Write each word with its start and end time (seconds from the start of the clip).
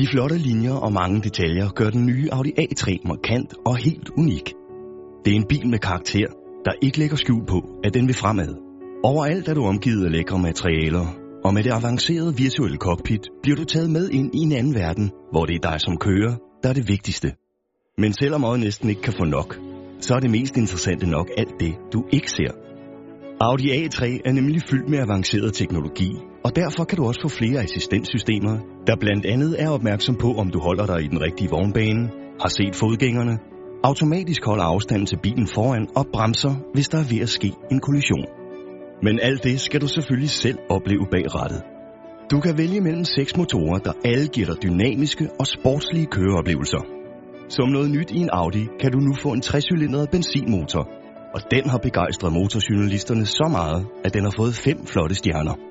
De 0.00 0.06
flotte 0.06 0.38
linjer 0.38 0.72
og 0.72 0.92
mange 0.92 1.20
detaljer 1.22 1.68
gør 1.68 1.90
den 1.90 2.06
nye 2.06 2.28
Audi 2.32 2.50
A3 2.58 3.08
markant 3.08 3.54
og 3.66 3.76
helt 3.76 4.10
unik. 4.16 4.52
Det 5.24 5.30
er 5.32 5.36
en 5.36 5.46
bil 5.48 5.66
med 5.68 5.78
karakter, 5.78 6.26
der 6.64 6.72
ikke 6.82 6.98
lægger 6.98 7.16
skjul 7.16 7.46
på, 7.46 7.58
at 7.84 7.94
den 7.94 8.06
vil 8.06 8.14
fremad. 8.14 8.54
Overalt 9.04 9.48
er 9.48 9.54
du 9.54 9.64
omgivet 9.64 10.04
af 10.04 10.12
lækre 10.12 10.38
materialer, 10.38 11.06
og 11.44 11.54
med 11.54 11.62
det 11.64 11.72
avancerede 11.72 12.36
virtuelle 12.36 12.76
cockpit 12.76 13.28
bliver 13.42 13.56
du 13.56 13.64
taget 13.64 13.90
med 13.90 14.08
ind 14.10 14.34
i 14.34 14.38
en 14.38 14.52
anden 14.52 14.74
verden, 14.74 15.10
hvor 15.32 15.44
det 15.46 15.54
er 15.54 15.70
dig 15.70 15.80
som 15.80 15.96
kører, 15.96 16.34
der 16.62 16.68
er 16.68 16.72
det 16.72 16.88
vigtigste. 16.88 17.32
Men 17.98 18.12
selvom 18.12 18.44
øjet 18.44 18.60
næsten 18.60 18.88
ikke 18.88 19.02
kan 19.02 19.14
få 19.18 19.24
nok, 19.24 19.58
så 20.00 20.14
er 20.14 20.20
det 20.20 20.30
mest 20.30 20.56
interessante 20.56 21.06
nok 21.06 21.28
alt 21.36 21.60
det, 21.60 21.74
du 21.92 22.04
ikke 22.12 22.30
ser. 22.30 22.52
Audi 23.42 23.70
A3 23.70 24.20
er 24.24 24.32
nemlig 24.32 24.62
fyldt 24.70 24.88
med 24.88 24.98
avanceret 24.98 25.54
teknologi, 25.54 26.10
og 26.44 26.56
derfor 26.56 26.84
kan 26.84 26.96
du 26.98 27.04
også 27.06 27.20
få 27.22 27.28
flere 27.28 27.62
assistenssystemer, 27.62 28.58
der 28.86 28.96
blandt 28.96 29.26
andet 29.26 29.62
er 29.62 29.68
opmærksom 29.68 30.14
på, 30.14 30.32
om 30.32 30.50
du 30.50 30.58
holder 30.60 30.86
dig 30.86 31.04
i 31.04 31.08
den 31.08 31.20
rigtige 31.20 31.50
vognbane, 31.50 32.10
har 32.42 32.48
set 32.48 32.74
fodgængerne, 32.74 33.38
automatisk 33.84 34.44
holder 34.44 34.64
afstanden 34.64 35.06
til 35.06 35.18
bilen 35.22 35.46
foran 35.46 35.88
og 35.96 36.06
bremser, 36.12 36.54
hvis 36.74 36.88
der 36.88 36.98
er 36.98 37.08
ved 37.12 37.20
at 37.20 37.28
ske 37.28 37.52
en 37.70 37.80
kollision. 37.80 38.26
Men 39.02 39.20
alt 39.22 39.44
det 39.44 39.60
skal 39.60 39.80
du 39.80 39.86
selvfølgelig 39.86 40.30
selv 40.30 40.58
opleve 40.70 41.06
bag 41.10 41.34
rattet. 41.34 41.62
Du 42.30 42.40
kan 42.40 42.58
vælge 42.58 42.80
mellem 42.80 43.04
seks 43.04 43.36
motorer, 43.36 43.78
der 43.78 43.92
alle 44.04 44.26
giver 44.26 44.46
dig 44.46 44.62
dynamiske 44.62 45.28
og 45.40 45.46
sportslige 45.46 46.06
køreoplevelser. 46.06 46.82
Som 47.48 47.68
noget 47.68 47.90
nyt 47.90 48.10
i 48.10 48.18
en 48.18 48.30
Audi 48.32 48.64
kan 48.80 48.92
du 48.92 48.98
nu 48.98 49.12
få 49.22 49.32
en 49.32 49.42
3-cylindret 49.46 50.06
benzinmotor, 50.12 50.84
og 51.34 51.40
den 51.50 51.70
har 51.70 51.78
begejstret 51.78 52.32
motorjournalisterne 52.32 53.26
så 53.26 53.48
meget, 53.50 53.86
at 54.04 54.14
den 54.14 54.24
har 54.24 54.34
fået 54.36 54.54
fem 54.54 54.86
flotte 54.86 55.14
stjerner. 55.14 55.69